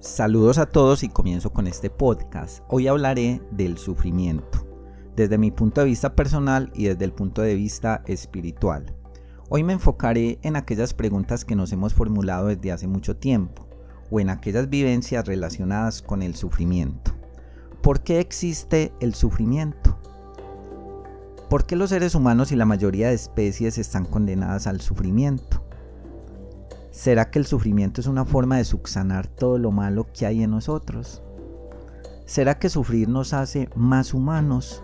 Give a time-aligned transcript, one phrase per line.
[0.00, 2.64] Saludos a todos y comienzo con este podcast.
[2.68, 4.66] Hoy hablaré del sufrimiento,
[5.14, 8.96] desde mi punto de vista personal y desde el punto de vista espiritual.
[9.50, 13.68] Hoy me enfocaré en aquellas preguntas que nos hemos formulado desde hace mucho tiempo
[14.10, 17.12] o en aquellas vivencias relacionadas con el sufrimiento.
[17.82, 19.98] ¿Por qué existe el sufrimiento?
[21.50, 25.62] ¿Por qué los seres humanos y la mayoría de especies están condenadas al sufrimiento?
[26.90, 30.50] ¿Será que el sufrimiento es una forma de subsanar todo lo malo que hay en
[30.50, 31.22] nosotros?
[32.26, 34.82] ¿Será que sufrir nos hace más humanos?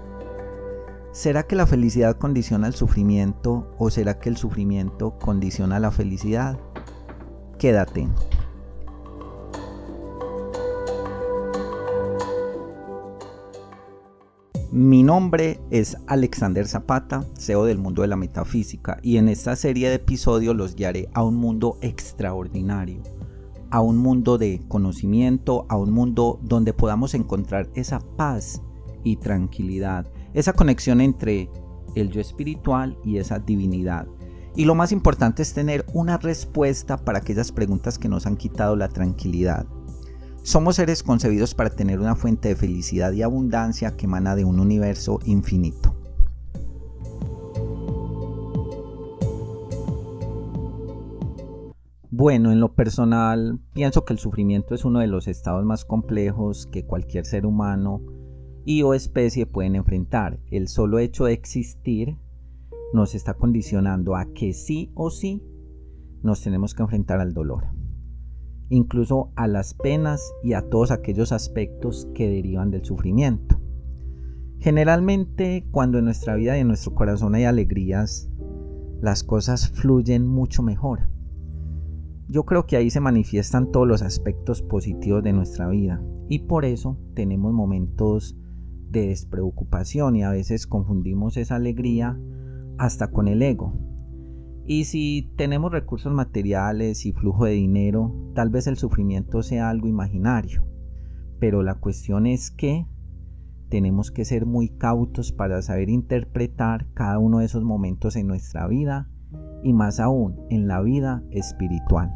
[1.13, 6.59] ¿Será que la felicidad condiciona el sufrimiento o será que el sufrimiento condiciona la felicidad?
[7.59, 8.09] Quédate.
[14.77, 19.89] Mi nombre es Alexander Zapata, CEO del mundo de la metafísica, y en esta serie
[19.89, 23.01] de episodios los guiaré a un mundo extraordinario,
[23.71, 28.61] a un mundo de conocimiento, a un mundo donde podamos encontrar esa paz
[29.03, 31.49] y tranquilidad, esa conexión entre
[31.95, 34.07] el yo espiritual y esa divinidad.
[34.57, 38.77] Y lo más importante es tener una respuesta para aquellas preguntas que nos han quitado
[38.77, 39.67] la tranquilidad.
[40.47, 44.61] Somos seres concebidos para tener una fuente de felicidad y abundancia que emana de un
[44.61, 45.97] universo infinito.
[52.13, 56.69] Bueno, en lo personal pienso que el sufrimiento es uno de los estados más complejos
[56.69, 58.01] que cualquier ser humano
[58.65, 60.39] y o especie pueden enfrentar.
[60.53, 62.19] El solo hecho de existir
[62.95, 65.43] nos está condicionando a que sí o sí
[66.23, 67.65] nos tenemos que enfrentar al dolor
[68.69, 73.61] incluso a las penas y a todos aquellos aspectos que derivan del sufrimiento.
[74.59, 78.29] Generalmente cuando en nuestra vida y en nuestro corazón hay alegrías,
[79.01, 81.09] las cosas fluyen mucho mejor.
[82.29, 86.65] Yo creo que ahí se manifiestan todos los aspectos positivos de nuestra vida y por
[86.65, 88.37] eso tenemos momentos
[88.91, 92.19] de despreocupación y a veces confundimos esa alegría
[92.79, 93.79] hasta con el ego,
[94.67, 99.87] y si tenemos recursos materiales y flujo de dinero, tal vez el sufrimiento sea algo
[99.87, 100.65] imaginario.
[101.39, 102.87] Pero la cuestión es que
[103.69, 108.67] tenemos que ser muy cautos para saber interpretar cada uno de esos momentos en nuestra
[108.67, 109.09] vida
[109.63, 112.13] y más aún en la vida espiritual.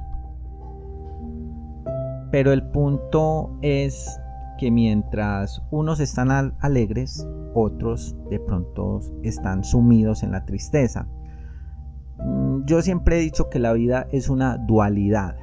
[2.33, 4.21] Pero el punto es
[4.59, 6.31] que mientras unos están
[6.61, 11.09] alegres, otros de pronto están sumidos en la tristeza.
[12.25, 15.37] Mm, yo siempre he dicho que la vida es una dualidad.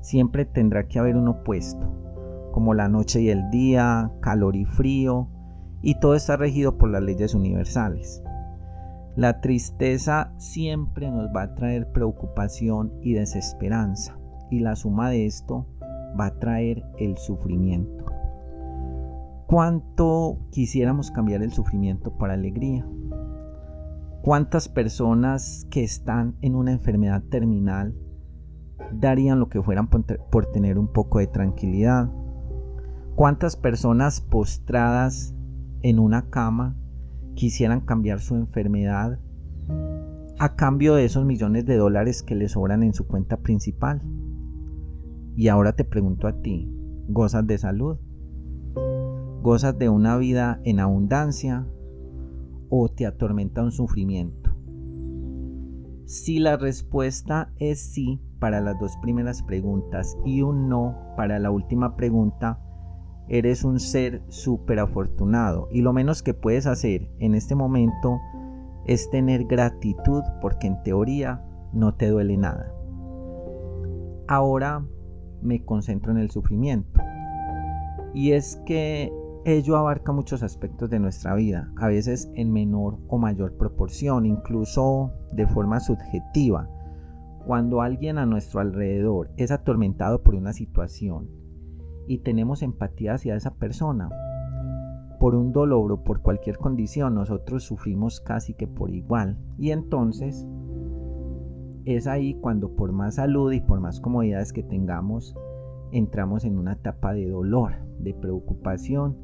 [0.00, 5.28] Siempre tendrá que haber un opuesto, como la noche y el día, calor y frío,
[5.82, 8.22] y todo está regido por las leyes universales.
[9.16, 14.18] La tristeza siempre nos va a traer preocupación y desesperanza,
[14.50, 15.66] y la suma de esto
[16.18, 18.04] va a traer el sufrimiento.
[19.46, 22.86] ¿Cuánto quisiéramos cambiar el sufrimiento para alegría?
[24.24, 27.94] ¿Cuántas personas que están en una enfermedad terminal
[28.90, 32.10] darían lo que fueran por tener un poco de tranquilidad?
[33.16, 35.34] ¿Cuántas personas postradas
[35.82, 36.74] en una cama
[37.34, 39.18] quisieran cambiar su enfermedad
[40.38, 44.00] a cambio de esos millones de dólares que les sobran en su cuenta principal?
[45.36, 46.72] Y ahora te pregunto a ti,
[47.08, 47.98] ¿gozas de salud?
[49.42, 51.66] ¿Gozas de una vida en abundancia?
[52.68, 54.50] O te atormenta un sufrimiento?
[56.06, 61.50] Si la respuesta es sí para las dos primeras preguntas y un no para la
[61.50, 62.60] última pregunta,
[63.28, 68.20] eres un ser súper afortunado y lo menos que puedes hacer en este momento
[68.86, 71.42] es tener gratitud porque en teoría
[71.72, 72.70] no te duele nada.
[74.28, 74.86] Ahora
[75.42, 77.00] me concentro en el sufrimiento.
[78.14, 79.12] Y es que
[79.46, 85.12] Ello abarca muchos aspectos de nuestra vida, a veces en menor o mayor proporción, incluso
[85.32, 86.70] de forma subjetiva.
[87.46, 91.28] Cuando alguien a nuestro alrededor es atormentado por una situación
[92.08, 94.08] y tenemos empatía hacia esa persona,
[95.20, 99.36] por un dolor o por cualquier condición, nosotros sufrimos casi que por igual.
[99.58, 100.46] Y entonces
[101.84, 105.36] es ahí cuando por más salud y por más comodidades que tengamos,
[105.92, 109.23] entramos en una etapa de dolor, de preocupación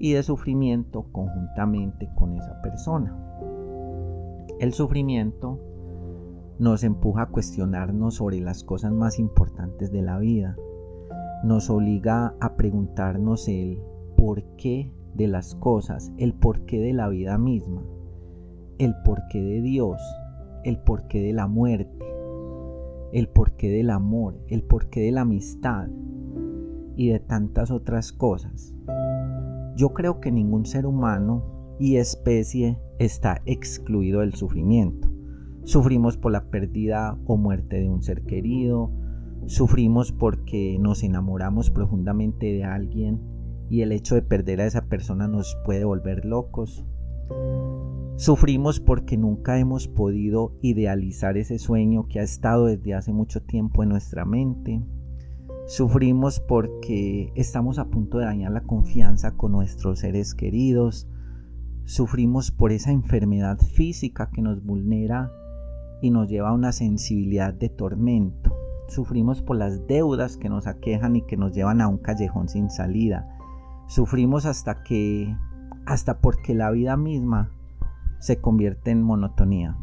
[0.00, 3.14] y de sufrimiento conjuntamente con esa persona.
[4.58, 5.60] El sufrimiento
[6.58, 10.56] nos empuja a cuestionarnos sobre las cosas más importantes de la vida.
[11.44, 13.78] Nos obliga a preguntarnos el
[14.16, 17.82] por qué de las cosas, el porqué de la vida misma,
[18.78, 20.00] el porqué de Dios,
[20.64, 22.06] el porqué de la muerte,
[23.12, 25.88] el porqué del amor, el porqué de la amistad,
[26.96, 28.74] y de tantas otras cosas.
[29.80, 31.42] Yo creo que ningún ser humano
[31.78, 35.10] y especie está excluido del sufrimiento.
[35.64, 38.92] Sufrimos por la pérdida o muerte de un ser querido,
[39.46, 43.22] sufrimos porque nos enamoramos profundamente de alguien
[43.70, 46.84] y el hecho de perder a esa persona nos puede volver locos.
[48.16, 53.82] Sufrimos porque nunca hemos podido idealizar ese sueño que ha estado desde hace mucho tiempo
[53.82, 54.82] en nuestra mente.
[55.70, 61.08] Sufrimos porque estamos a punto de dañar la confianza con nuestros seres queridos.
[61.84, 65.30] Sufrimos por esa enfermedad física que nos vulnera
[66.02, 68.52] y nos lleva a una sensibilidad de tormento.
[68.88, 72.68] Sufrimos por las deudas que nos aquejan y que nos llevan a un callejón sin
[72.68, 73.28] salida.
[73.86, 75.36] Sufrimos hasta que
[75.86, 77.52] hasta porque la vida misma
[78.18, 79.76] se convierte en monotonía.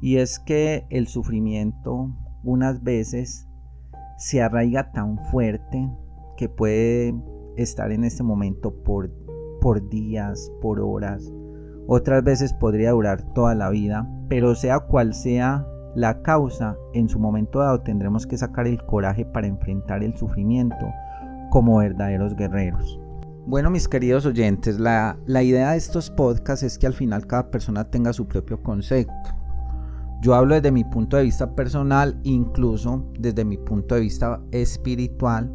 [0.00, 2.08] Y es que el sufrimiento
[2.42, 3.49] unas veces
[4.20, 5.90] se arraiga tan fuerte
[6.36, 7.14] que puede
[7.56, 9.10] estar en este momento por,
[9.62, 11.32] por días, por horas,
[11.86, 17.18] otras veces podría durar toda la vida, pero sea cual sea la causa, en su
[17.18, 20.76] momento dado tendremos que sacar el coraje para enfrentar el sufrimiento
[21.50, 23.00] como verdaderos guerreros.
[23.46, 27.50] Bueno, mis queridos oyentes, la, la, idea de estos podcasts es que al final cada
[27.50, 29.39] persona tenga su propio concepto.
[30.20, 35.50] Yo hablo desde mi punto de vista personal, incluso desde mi punto de vista espiritual,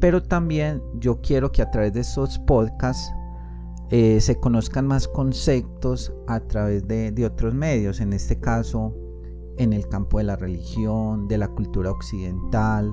[0.00, 3.12] pero también yo quiero que a través de estos podcasts
[3.90, 8.94] eh, se conozcan más conceptos a través de, otros medios, en este caso
[9.58, 12.90] en el campo de la religión, de la cultura occidental,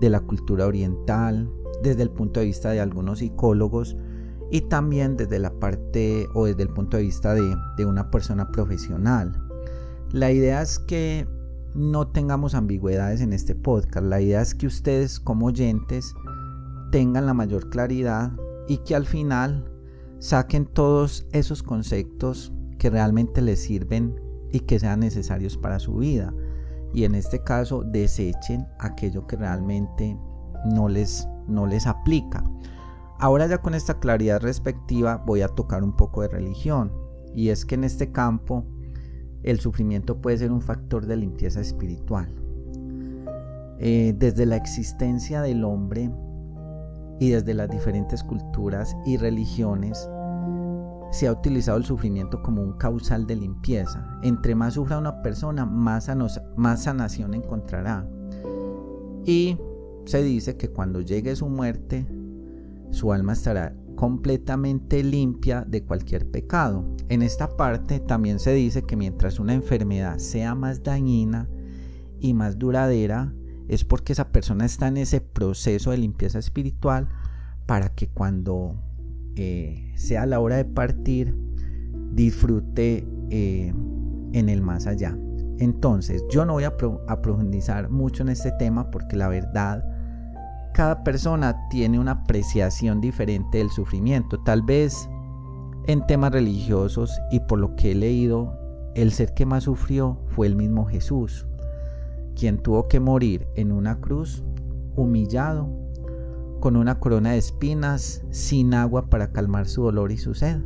[0.00, 1.48] de la cultura oriental,
[1.82, 3.96] desde el punto de vista de algunos psicólogos
[4.50, 9.47] y también desde la parte o desde el punto de vista de una persona profesional.
[10.12, 11.28] La idea es que
[11.74, 14.06] no tengamos ambigüedades en este podcast.
[14.06, 16.14] La idea es que ustedes como oyentes
[16.90, 18.32] tengan la mayor claridad
[18.68, 19.70] y que al final
[20.18, 24.18] saquen todos esos conceptos que realmente les sirven
[24.50, 26.32] y que sean necesarios para su vida.
[26.94, 30.18] Y en este caso desechen aquello que realmente
[30.64, 32.42] no les, no les aplica.
[33.18, 36.90] Ahora ya con esta claridad respectiva voy a tocar un poco de religión.
[37.34, 38.64] Y es que en este campo
[39.42, 42.28] el sufrimiento puede ser un factor de limpieza espiritual.
[43.80, 46.10] Eh, desde la existencia del hombre
[47.20, 50.08] y desde las diferentes culturas y religiones
[51.10, 54.06] se ha utilizado el sufrimiento como un causal de limpieza.
[54.22, 56.10] Entre más sufra una persona, más,
[56.56, 58.06] más sanación encontrará.
[59.24, 59.56] Y
[60.04, 62.06] se dice que cuando llegue su muerte,
[62.90, 66.84] su alma estará completamente limpia de cualquier pecado.
[67.08, 71.48] En esta parte también se dice que mientras una enfermedad sea más dañina
[72.20, 73.34] y más duradera,
[73.66, 77.08] es porque esa persona está en ese proceso de limpieza espiritual
[77.66, 78.80] para que cuando
[79.34, 81.36] eh, sea la hora de partir,
[82.12, 83.74] disfrute eh,
[84.32, 85.18] en el más allá.
[85.58, 86.76] Entonces, yo no voy a,
[87.08, 89.84] a profundizar mucho en este tema porque la verdad,
[90.72, 94.38] cada persona tiene una apreciación diferente del sufrimiento.
[94.40, 95.08] Tal vez
[95.86, 98.52] en temas religiosos y por lo que he leído,
[98.94, 101.46] el ser que más sufrió fue el mismo Jesús,
[102.34, 104.44] quien tuvo que morir en una cruz,
[104.96, 105.68] humillado,
[106.60, 110.60] con una corona de espinas, sin agua para calmar su dolor y su sed.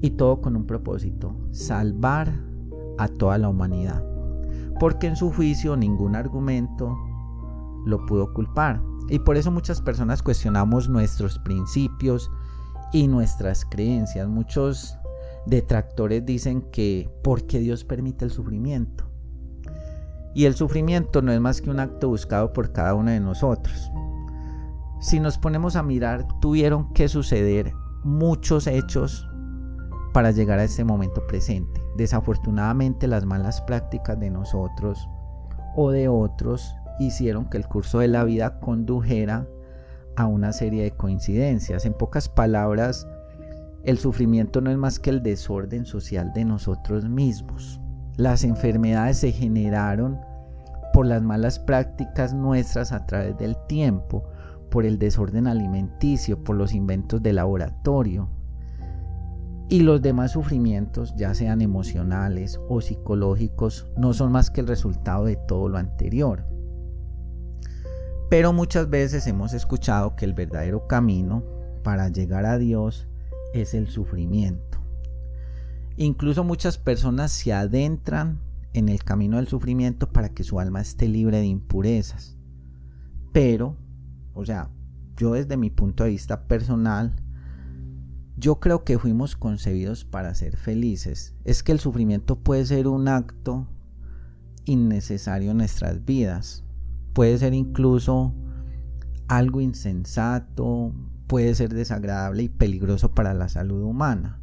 [0.00, 2.32] Y todo con un propósito, salvar
[2.98, 4.02] a toda la humanidad.
[4.80, 6.96] Porque en su juicio ningún argumento
[7.84, 8.82] lo pudo culpar.
[9.08, 12.30] Y por eso muchas personas cuestionamos nuestros principios
[12.92, 14.28] y nuestras creencias.
[14.28, 14.98] Muchos
[15.46, 19.04] detractores dicen que porque Dios permite el sufrimiento.
[20.34, 23.90] Y el sufrimiento no es más que un acto buscado por cada uno de nosotros.
[25.00, 27.72] Si nos ponemos a mirar, tuvieron que suceder
[28.02, 29.26] muchos hechos
[30.12, 31.80] para llegar a este momento presente.
[31.96, 35.08] Desafortunadamente las malas prácticas de nosotros
[35.76, 39.46] o de otros hicieron que el curso de la vida condujera
[40.16, 41.84] a una serie de coincidencias.
[41.86, 43.06] En pocas palabras,
[43.84, 47.80] el sufrimiento no es más que el desorden social de nosotros mismos.
[48.16, 50.18] Las enfermedades se generaron
[50.92, 54.24] por las malas prácticas nuestras a través del tiempo,
[54.70, 58.28] por el desorden alimenticio, por los inventos de laboratorio.
[59.68, 65.26] Y los demás sufrimientos, ya sean emocionales o psicológicos, no son más que el resultado
[65.26, 66.55] de todo lo anterior.
[68.28, 71.44] Pero muchas veces hemos escuchado que el verdadero camino
[71.84, 73.06] para llegar a Dios
[73.54, 74.78] es el sufrimiento.
[75.96, 78.40] Incluso muchas personas se adentran
[78.74, 82.36] en el camino del sufrimiento para que su alma esté libre de impurezas.
[83.32, 83.76] Pero
[84.34, 84.68] O sea,
[85.16, 87.16] yo desde mi punto de vista personal,
[88.36, 91.34] yo creo que fuimos concebidos para ser felices.
[91.44, 93.66] Es que el sufrimiento puede ser un acto
[94.66, 96.65] innecesario en nuestras vidas.
[97.16, 98.34] Puede ser incluso
[99.26, 100.92] algo insensato,
[101.26, 104.38] puede ser desagradable y peligroso para la salud humana.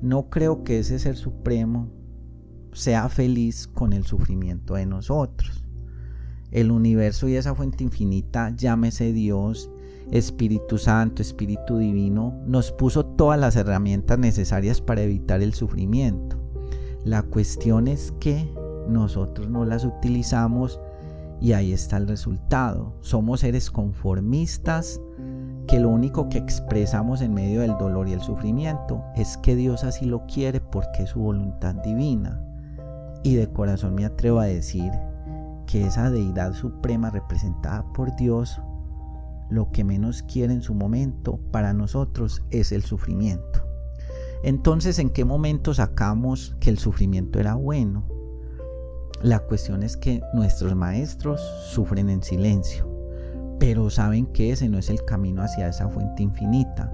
[0.00, 1.90] No creo que ese ser supremo
[2.72, 5.64] sea feliz con el sufrimiento de nosotros.
[6.52, 9.68] El universo y esa fuente infinita, llámese Dios,
[10.12, 16.40] Espíritu Santo, Espíritu Divino, nos puso todas las herramientas necesarias para evitar el sufrimiento.
[17.04, 18.48] La cuestión es que
[18.88, 20.78] nosotros no las utilizamos
[21.40, 22.94] y ahí está el resultado.
[23.00, 25.00] Somos seres conformistas
[25.66, 29.84] que lo único que expresamos en medio del dolor y el sufrimiento es que Dios
[29.84, 32.40] así lo quiere porque es su voluntad divina.
[33.22, 34.90] Y de corazón me atrevo a decir
[35.66, 38.60] que esa deidad suprema representada por Dios,
[39.48, 43.64] lo que menos quiere en su momento para nosotros es el sufrimiento.
[44.42, 48.19] Entonces, ¿en qué momento sacamos que el sufrimiento era bueno?
[49.22, 52.88] La cuestión es que nuestros maestros sufren en silencio,
[53.58, 56.90] pero saben que ese no es el camino hacia esa fuente infinita.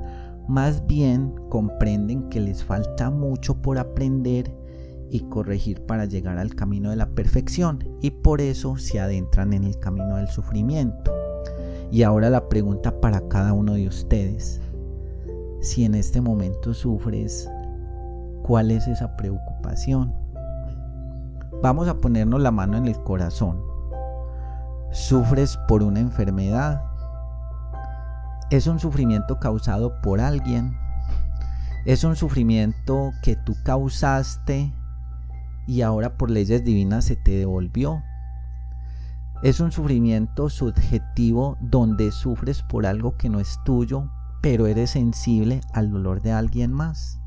[0.48, 4.52] Más bien comprenden que les falta mucho por aprender
[5.08, 9.62] y corregir para llegar al camino de la perfección y por eso se adentran en
[9.62, 11.14] el camino del sufrimiento.
[11.92, 14.60] Y ahora la pregunta para cada uno de ustedes.
[15.60, 17.48] Si en este momento sufres,
[18.42, 20.25] ¿cuál es esa preocupación?
[21.62, 23.62] Vamos a ponernos la mano en el corazón.
[24.92, 26.82] ¿Sufres por una enfermedad?
[28.50, 30.76] ¿Es un sufrimiento causado por alguien?
[31.84, 34.72] ¿Es un sufrimiento que tú causaste
[35.66, 38.02] y ahora por leyes divinas se te devolvió.
[39.42, 44.08] Es un sufrimiento subjetivo donde sufres por algo que no es tuyo,
[44.40, 47.20] pero eres sensible al dolor de alguien más.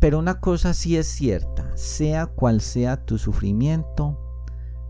[0.00, 4.18] Pero una cosa sí es cierta, sea cual sea tu sufrimiento,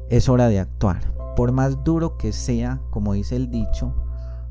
[0.09, 1.03] es hora de actuar.
[1.37, 3.95] Por más duro que sea, como dice el dicho,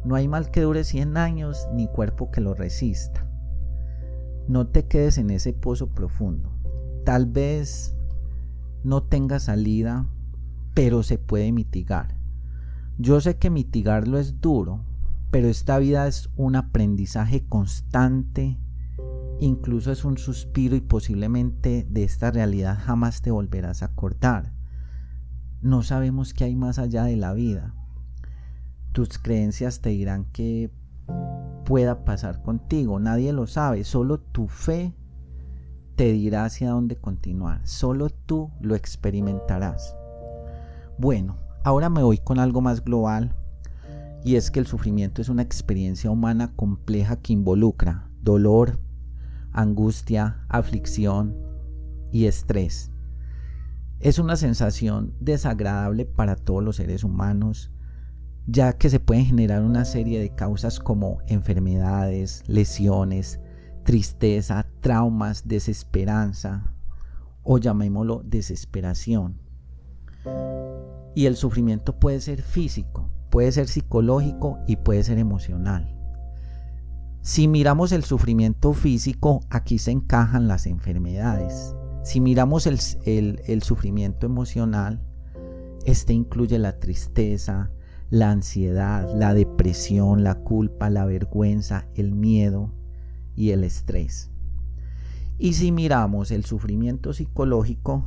[0.05, 3.25] no hay mal que dure 100 años ni cuerpo que lo resista.
[4.47, 6.59] No te quedes en ese pozo profundo
[7.09, 7.95] tal vez
[8.83, 10.05] no tenga salida,
[10.75, 12.15] pero se puede mitigar.
[12.99, 14.81] Yo sé que mitigarlo es duro,
[15.31, 18.59] pero esta vida es un aprendizaje constante,
[19.39, 24.53] incluso es un suspiro y posiblemente de esta realidad jamás te volverás a acordar.
[25.61, 27.73] No sabemos qué hay más allá de la vida.
[28.91, 30.71] Tus creencias te dirán que
[31.65, 34.93] pueda pasar contigo, nadie lo sabe, solo tu fe
[35.95, 37.65] te dirá hacia dónde continuar.
[37.67, 39.95] Solo tú lo experimentarás.
[40.97, 43.35] Bueno, ahora me voy con algo más global
[44.23, 48.79] y es que el sufrimiento es una experiencia humana compleja que involucra dolor,
[49.51, 51.35] angustia, aflicción
[52.11, 52.91] y estrés.
[53.99, 57.71] Es una sensación desagradable para todos los seres humanos,
[58.47, 63.39] ya que se pueden generar una serie de causas como enfermedades, lesiones,
[63.83, 66.73] tristeza, traumas, desesperanza
[67.43, 69.41] o llamémoslo desesperación.
[71.15, 75.98] Y el sufrimiento puede ser físico, puede ser psicológico y puede ser emocional.
[77.21, 81.75] Si miramos el sufrimiento físico, aquí se encajan las enfermedades.
[82.03, 85.01] Si miramos el, sufrimiento emocional,
[85.85, 87.71] este incluye la tristeza,
[88.09, 92.73] la ansiedad, la depresión, la culpa, la vergüenza, el miedo,
[93.39, 94.29] y el estrés.
[95.37, 98.05] Y si miramos el sufrimiento psicológico,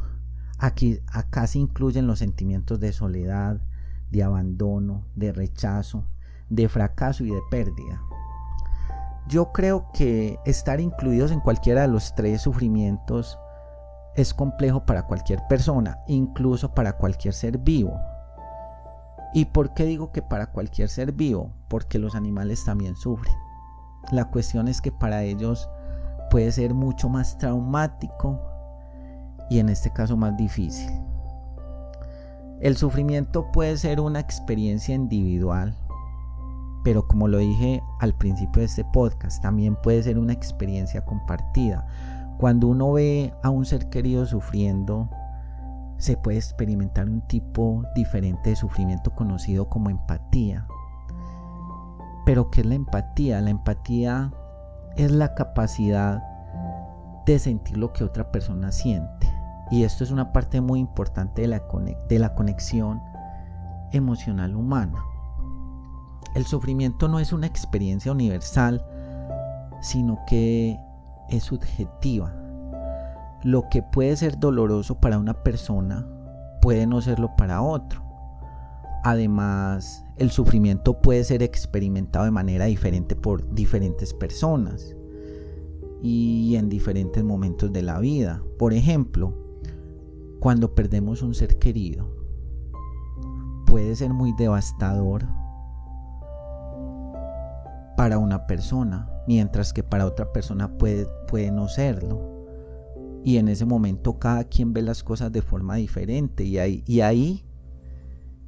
[0.59, 3.62] aquí acá se incluyen los sentimientos de soledad,
[4.11, 6.04] de abandono, de rechazo,
[6.50, 8.02] de fracaso y de pérdida.
[9.28, 13.38] Yo creo que estar incluidos en cualquiera de los tres sufrimientos
[14.14, 17.98] es complejo para cualquier persona, incluso para cualquier ser vivo.
[19.32, 21.52] ¿Y por qué digo que para cualquier ser vivo?
[21.68, 23.34] Porque los animales también sufren.
[24.10, 25.68] La cuestión es que para ellos
[26.30, 28.40] puede ser mucho más traumático
[29.48, 30.90] y en este caso más difícil.
[32.60, 35.74] El sufrimiento puede ser una experiencia individual,
[36.82, 41.86] pero como lo dije al principio de este podcast, también puede ser una experiencia compartida.
[42.38, 45.08] Cuando uno ve a un ser querido sufriendo,
[45.98, 50.66] se puede experimentar un tipo diferente de sufrimiento conocido como empatía.
[52.26, 53.40] Pero ¿qué es la empatía?
[53.40, 54.32] La empatía
[54.96, 56.22] es la capacidad
[57.26, 59.32] de sentir lo que otra persona siente.
[59.70, 63.00] Y esto es una parte muy importante de la, conexión
[63.92, 65.02] emocional humana.
[66.34, 68.84] El sufrimiento no es una experiencia universal,
[69.80, 70.78] sino que
[71.28, 72.34] es subjetiva.
[73.42, 76.06] Lo que puede ser doloroso para una persona
[76.60, 78.02] puede no serlo para otro.
[79.04, 84.94] Además, el sufrimiento puede ser experimentado de manera diferente por diferentes personas
[86.02, 88.42] y en diferentes momentos de la vida.
[88.58, 89.34] Por ejemplo,
[90.38, 92.08] cuando perdemos un ser querido,
[93.66, 95.26] puede ser muy devastador
[98.02, 102.44] para una persona, mientras que para otra persona puede, puede no serlo.
[103.23, 107.44] Y en ese momento cada quien ve las cosas de forma diferente y ahí,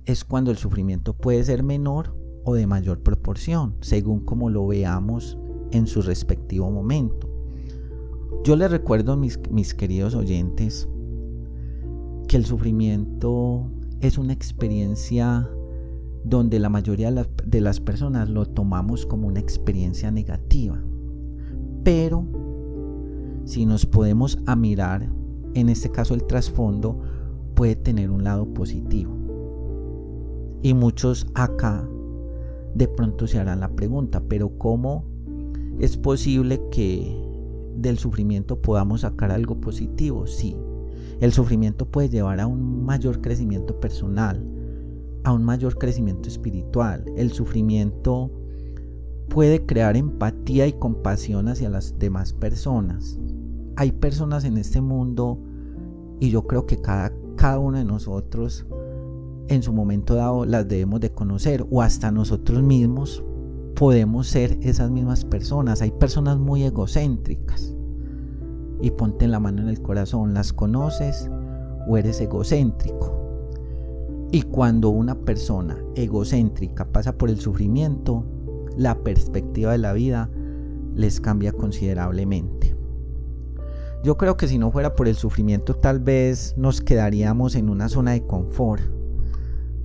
[0.06, 5.38] es cuando el sufrimiento puede ser menor o de mayor proporción, según como lo veamos
[5.70, 7.30] en su respectivo momento.
[8.42, 10.88] Yo les recuerdo mis, mis queridos oyentes
[12.26, 13.70] que el sufrimiento
[14.00, 15.48] es una experiencia
[16.24, 20.82] donde la mayoría de las personas lo tomamos como una experiencia negativa.
[21.84, 22.26] Pero
[23.44, 25.08] si nos podemos a mirar,
[25.52, 26.98] en este caso el trasfondo
[27.54, 29.14] puede tener un lado positivo.
[30.62, 31.86] Y muchos acá
[32.74, 35.04] de pronto se harán la pregunta, pero ¿cómo
[35.78, 37.14] es posible que
[37.76, 40.26] del sufrimiento podamos sacar algo positivo?
[40.26, 40.56] Sí,
[41.20, 44.42] el sufrimiento puede llevar a un mayor crecimiento personal,
[45.24, 47.04] a un mayor crecimiento espiritual.
[47.16, 48.30] El sufrimiento
[49.28, 53.18] puede crear empatía y compasión hacia las demás personas.
[53.76, 55.38] Hay personas en este mundo
[56.20, 58.66] y yo creo que cada, cada uno de nosotros
[59.48, 63.22] en su momento dado las debemos de conocer o hasta nosotros mismos
[63.74, 65.82] podemos ser esas mismas personas.
[65.82, 67.74] Hay personas muy egocéntricas
[68.80, 71.30] y ponte la mano en el corazón, ¿las conoces
[71.88, 73.23] o eres egocéntrico?
[74.34, 78.24] Y cuando una persona egocéntrica pasa por el sufrimiento,
[78.76, 80.28] la perspectiva de la vida
[80.96, 82.74] les cambia considerablemente.
[84.02, 87.88] Yo creo que si no fuera por el sufrimiento tal vez nos quedaríamos en una
[87.88, 88.82] zona de confort.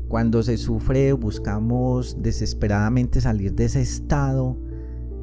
[0.08, 4.58] Cuando se sufre buscamos desesperadamente salir de ese estado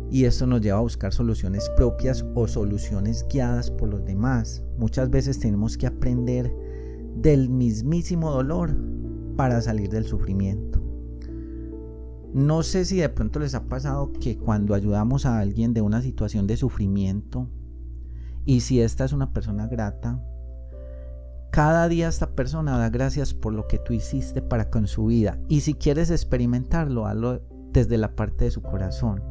[0.09, 4.63] y esto nos lleva a buscar soluciones propias o soluciones guiadas por los demás.
[4.79, 6.55] Muchas veces tenemos que aprender
[7.17, 8.95] del mismísimo dolor
[9.37, 10.83] para salir del sufrimiento.
[12.35, 16.03] No sé si de pronto les ha pasado que cuando ayudamos a alguien de una
[16.03, 17.49] situación de sufrimiento
[18.45, 20.23] y si esta es una persona grata,
[21.51, 25.39] cada día esta persona da gracias por lo que tú hiciste para con su vida
[25.49, 29.23] y si quieres experimentarlo, hazlo desde la parte de su corazón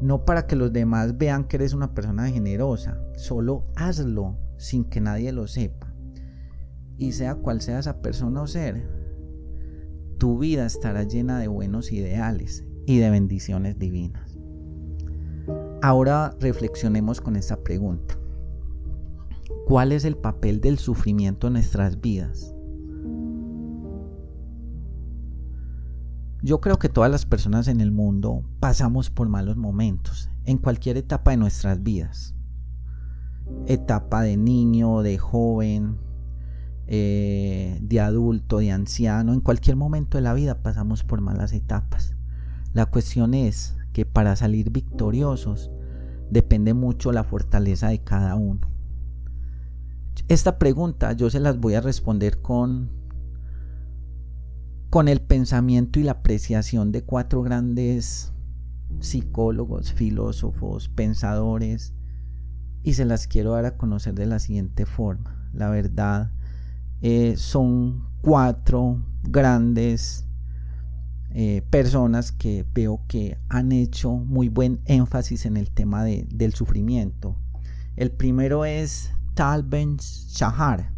[0.00, 5.00] no para que los demás vean que eres una persona generosa, solo hazlo sin que
[5.00, 5.89] nadie lo sepa.
[7.00, 8.86] Y sea cual sea esa persona o ser,
[10.18, 14.38] tu vida estará llena de buenos ideales y de bendiciones divinas.
[15.80, 18.18] Ahora reflexionemos con esta pregunta.
[19.66, 22.54] ¿Cuál es el papel del sufrimiento en nuestras vidas?
[26.42, 30.98] Yo creo que todas las personas en el mundo pasamos por malos momentos en cualquier
[30.98, 32.34] etapa de nuestras vidas.
[33.66, 36.09] Etapa de niño, de joven,
[36.92, 42.16] eh, de adulto, de anciano, en cualquier momento de la vida pasamos por malas etapas.
[42.72, 45.70] La cuestión es que para salir victoriosos
[46.30, 48.68] depende mucho la fortaleza de cada uno.
[50.26, 52.90] Esta pregunta yo se las voy a responder con
[54.90, 58.32] con el pensamiento y la apreciación de cuatro grandes
[58.98, 61.94] psicólogos, filósofos, pensadores,
[62.82, 65.48] y se las quiero dar a conocer de la siguiente forma.
[65.52, 66.32] La verdad,
[67.02, 70.26] eh, son cuatro grandes
[71.32, 77.36] eh, personas que veo que han hecho muy buen énfasis en el tema del sufrimiento.
[77.96, 80.92] El primero es Tal Ben Shahar.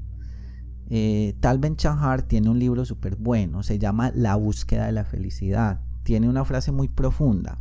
[0.88, 5.04] Eh, Tal Ben Chahar tiene un libro súper bueno, se llama La búsqueda de la
[5.04, 5.80] felicidad.
[6.02, 7.58] Tiene una frase muy profunda.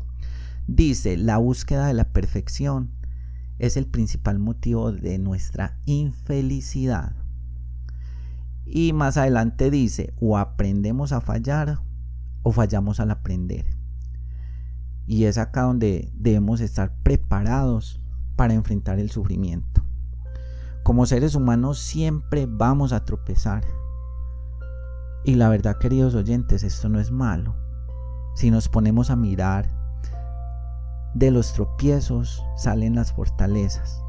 [0.67, 2.91] Dice, la búsqueda de la perfección
[3.59, 7.20] es el principal motivo de nuestra infelicidad.
[8.73, 11.79] Y más adelante dice, o aprendemos a fallar
[12.41, 13.65] o fallamos al aprender.
[15.05, 18.01] Y es acá donde debemos estar preparados
[18.37, 19.83] para enfrentar el sufrimiento.
[20.83, 23.65] Como seres humanos siempre vamos a tropezar.
[25.25, 27.53] Y la verdad, queridos oyentes, esto no es malo.
[28.35, 29.69] Si nos ponemos a mirar,
[31.13, 34.00] de los tropiezos salen las fortalezas.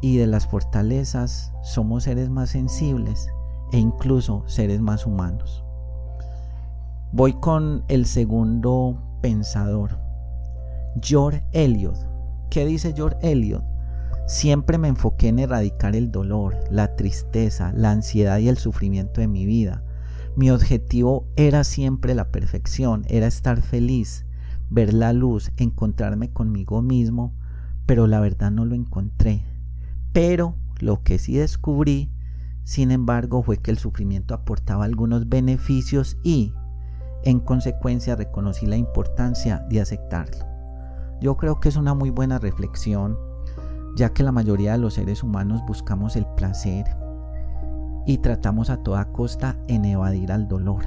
[0.00, 3.28] Y de las fortalezas somos seres más sensibles
[3.72, 5.64] e incluso seres más humanos.
[7.12, 9.98] Voy con el segundo pensador,
[11.02, 11.96] George Eliot.
[12.50, 13.64] ¿Qué dice George Eliot?
[14.26, 19.28] Siempre me enfoqué en erradicar el dolor, la tristeza, la ansiedad y el sufrimiento de
[19.28, 19.82] mi vida.
[20.36, 24.26] Mi objetivo era siempre la perfección, era estar feliz,
[24.70, 27.34] ver la luz, encontrarme conmigo mismo,
[27.86, 29.42] pero la verdad no lo encontré.
[30.18, 32.10] Pero lo que sí descubrí,
[32.64, 36.52] sin embargo, fue que el sufrimiento aportaba algunos beneficios y,
[37.22, 40.44] en consecuencia, reconocí la importancia de aceptarlo.
[41.20, 43.16] Yo creo que es una muy buena reflexión,
[43.94, 46.84] ya que la mayoría de los seres humanos buscamos el placer
[48.04, 50.82] y tratamos a toda costa en evadir al dolor.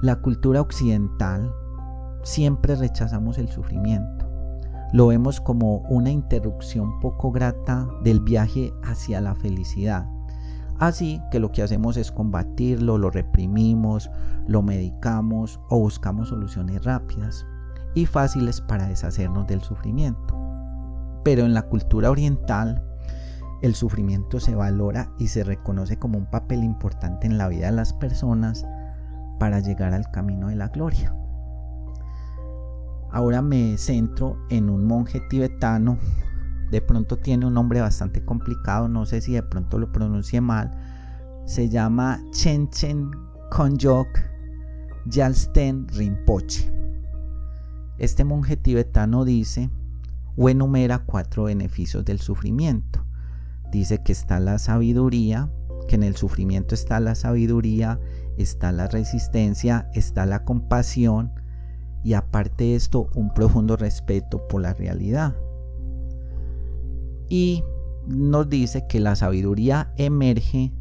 [0.00, 1.52] La cultura occidental
[2.22, 4.21] siempre rechazamos el sufrimiento.
[4.92, 10.06] Lo vemos como una interrupción poco grata del viaje hacia la felicidad.
[10.78, 14.10] Así que lo que hacemos es combatirlo, lo reprimimos,
[14.46, 17.46] lo medicamos o buscamos soluciones rápidas
[17.94, 20.36] y fáciles para deshacernos del sufrimiento.
[21.24, 22.82] Pero en la cultura oriental,
[23.62, 27.76] el sufrimiento se valora y se reconoce como un papel importante en la vida de
[27.76, 28.66] las personas
[29.38, 31.14] para llegar al camino de la gloria.
[33.12, 35.98] Ahora me centro en un monje tibetano.
[36.70, 40.70] De pronto tiene un nombre bastante complicado, no sé si de pronto lo pronuncie mal.
[41.44, 43.10] Se llama Chenchen
[43.50, 44.08] Konjok
[45.06, 46.72] Yalsten Rinpoche.
[47.98, 49.68] Este monje tibetano dice
[50.36, 53.04] o enumera cuatro beneficios del sufrimiento.
[53.70, 55.50] Dice que está la sabiduría,
[55.86, 58.00] que en el sufrimiento está la sabiduría,
[58.38, 61.32] está la resistencia, está la compasión,
[62.04, 65.34] y aparte de esto un profundo respeto por la realidad.
[67.28, 67.64] Y
[68.06, 70.72] nos dice que la sabiduría emerge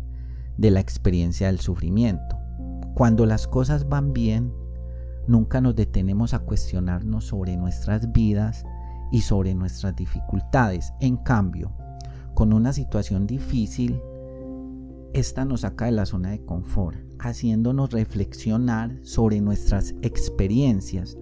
[0.58, 2.38] de la experiencia del sufrimiento.
[2.94, 4.54] Cuando las cosas van bien,
[5.28, 8.66] nunca nos detenemos a cuestionarnos sobre nuestras vidas
[9.12, 10.94] y sobre nuestras dificultades.
[11.00, 11.72] En cambio,
[12.34, 14.02] con una situación difícil,
[15.14, 21.18] esta nos saca de la zona de confort, haciéndonos reflexionar sobre nuestras experiencias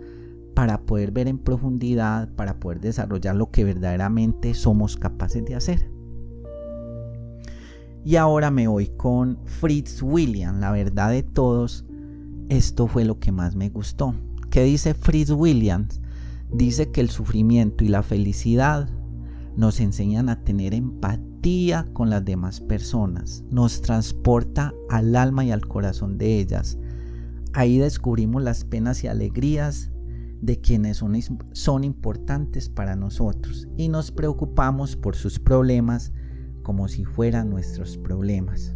[0.53, 5.89] para poder ver en profundidad, para poder desarrollar lo que verdaderamente somos capaces de hacer.
[8.05, 11.85] Y ahora me voy con Fritz William, la verdad de todos,
[12.49, 14.15] esto fue lo que más me gustó.
[14.49, 16.01] ¿Qué dice Fritz Williams?
[16.51, 18.89] Dice que el sufrimiento y la felicidad
[19.55, 21.28] nos enseñan a tener empatía
[21.93, 26.77] con las demás personas, nos transporta al alma y al corazón de ellas.
[27.53, 29.89] Ahí descubrimos las penas y alegrías
[30.41, 31.17] de quienes son,
[31.53, 36.11] son importantes para nosotros y nos preocupamos por sus problemas
[36.61, 38.75] como si fueran nuestros problemas.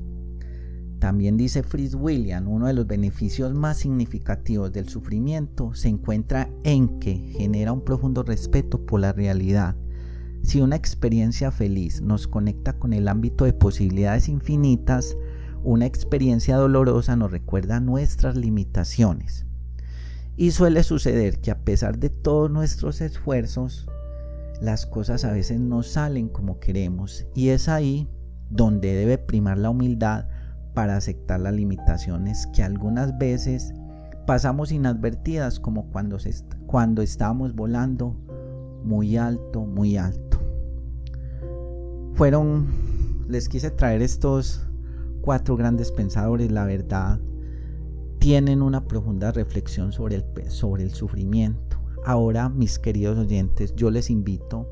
[0.99, 6.99] También dice Fritz William, uno de los beneficios más significativos del sufrimiento se encuentra en
[6.99, 9.75] que genera un profundo respeto por la realidad
[10.43, 15.15] si una experiencia feliz nos conecta con el ámbito de posibilidades infinitas,
[15.63, 19.45] una experiencia dolorosa nos recuerda nuestras limitaciones.
[20.35, 23.87] Y suele suceder que a pesar de todos nuestros esfuerzos,
[24.61, 28.09] las cosas a veces no salen como queremos y es ahí
[28.49, 30.27] donde debe primar la humildad
[30.73, 33.73] para aceptar las limitaciones que algunas veces
[34.25, 36.17] pasamos inadvertidas como cuando,
[36.65, 38.15] cuando estábamos volando
[38.83, 40.22] muy alto, muy alto
[42.15, 42.67] fueron,
[43.27, 44.65] les quise traer estos
[45.21, 47.19] cuatro grandes pensadores, la verdad,
[48.19, 51.77] tienen una profunda reflexión sobre el, sobre el sufrimiento.
[52.05, 54.67] Ahora, mis queridos oyentes, yo les invito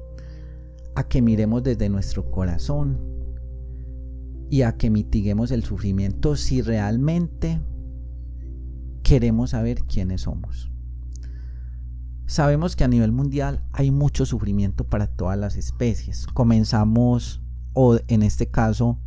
[0.95, 2.99] a que miremos desde nuestro corazón
[4.49, 7.61] y a que mitiguemos el sufrimiento si realmente
[9.03, 10.70] queremos saber quiénes somos.
[12.31, 16.27] Sabemos que a nivel mundial hay mucho sufrimiento para todas las especies.
[16.27, 17.41] Comenzamos,
[17.73, 18.97] o en este caso,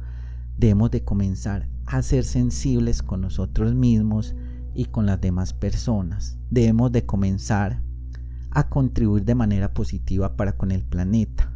[0.58, 4.34] debemos de comenzar a ser sensibles con nosotros mismos
[4.74, 6.36] y con las demás personas.
[6.50, 7.80] Debemos de comenzar
[8.50, 11.50] a contribuir de manera positiva para con el planeta.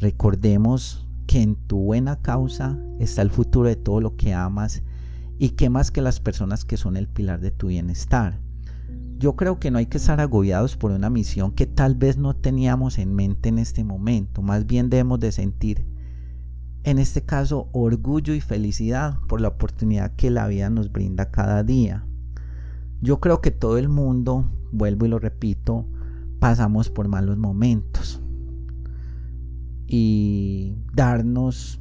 [0.00, 4.82] Recordemos que en tu buena causa está el futuro de todo lo que amas
[5.38, 8.43] y que más que las personas que son el pilar de tu bienestar.
[9.24, 12.36] Yo creo que no hay que estar agobiados por una misión que tal vez no
[12.36, 14.42] teníamos en mente en este momento.
[14.42, 15.86] Más bien debemos de sentir,
[16.82, 21.62] en este caso, orgullo y felicidad por la oportunidad que la vida nos brinda cada
[21.62, 22.04] día.
[23.00, 25.86] Yo creo que todo el mundo, vuelvo y lo repito,
[26.38, 28.20] pasamos por malos momentos.
[29.86, 31.80] Y darnos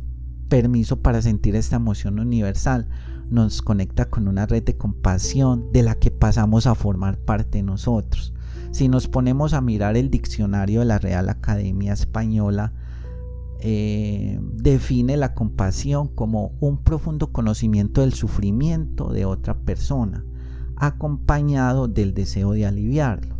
[0.53, 2.87] permiso para sentir esta emoción universal
[3.31, 8.35] nos conecta con una red de compasión de la que pasamos a formar parte nosotros.
[8.69, 12.71] Si nos ponemos a mirar el diccionario de la Real Academia Española,
[13.61, 20.23] eh, define la compasión como un profundo conocimiento del sufrimiento de otra persona,
[20.75, 23.37] acompañado del deseo de aliviarlo.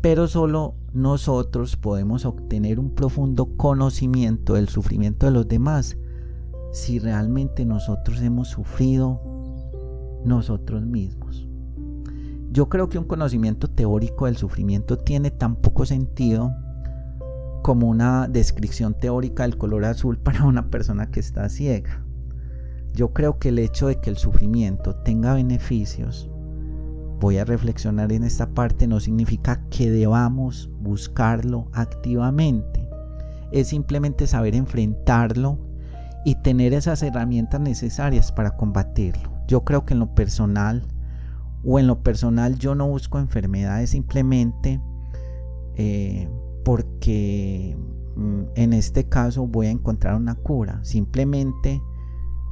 [0.00, 5.96] Pero solo nosotros podemos obtener un profundo conocimiento del sufrimiento de los demás
[6.76, 9.18] si realmente nosotros hemos sufrido
[10.26, 11.48] nosotros mismos.
[12.52, 16.54] Yo creo que un conocimiento teórico del sufrimiento tiene tan poco sentido
[17.62, 22.04] como una descripción teórica del color azul para una persona que está ciega.
[22.92, 26.30] Yo creo que el hecho de que el sufrimiento tenga beneficios,
[27.18, 32.86] voy a reflexionar en esta parte, no significa que debamos buscarlo activamente.
[33.50, 35.65] Es simplemente saber enfrentarlo
[36.26, 39.30] y tener esas herramientas necesarias para combatirlo.
[39.46, 40.82] Yo creo que en lo personal
[41.64, 44.80] o en lo personal yo no busco enfermedades simplemente
[45.76, 46.28] eh,
[46.64, 47.76] porque
[48.16, 50.80] mm, en este caso voy a encontrar una cura.
[50.82, 51.80] Simplemente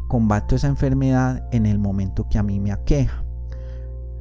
[0.07, 3.25] combato esa enfermedad en el momento que a mí me aqueja.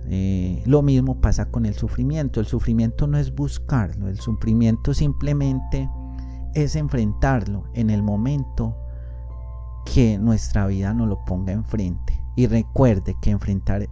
[0.07, 2.39] Eh, lo mismo pasa con el sufrimiento.
[2.39, 5.87] El sufrimiento no es buscarlo, el sufrimiento simplemente
[6.55, 8.79] es enfrentarlo en el momento
[9.85, 12.19] que nuestra vida nos lo ponga enfrente.
[12.35, 13.89] Y recuerde que enfrentar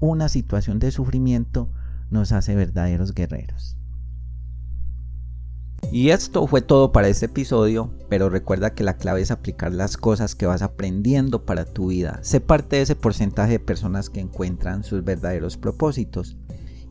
[0.00, 1.70] una situación de sufrimiento
[2.10, 3.76] nos hace verdaderos guerreros.
[5.90, 9.96] Y esto fue todo para este episodio, pero recuerda que la clave es aplicar las
[9.96, 12.18] cosas que vas aprendiendo para tu vida.
[12.22, 16.36] Sé parte de ese porcentaje de personas que encuentran sus verdaderos propósitos.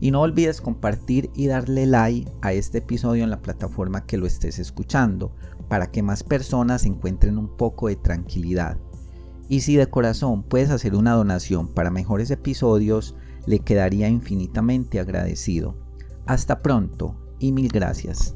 [0.00, 4.26] Y no olvides compartir y darle like a este episodio en la plataforma que lo
[4.26, 5.32] estés escuchando
[5.68, 8.78] para que más personas encuentren un poco de tranquilidad.
[9.48, 13.14] Y si de corazón puedes hacer una donación para mejores episodios,
[13.46, 15.74] le quedaría infinitamente agradecido.
[16.26, 18.34] Hasta pronto y mil gracias.